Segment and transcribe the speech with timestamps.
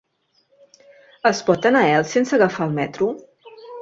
[1.31, 3.11] Es pot anar a Elx sense agafar el metro?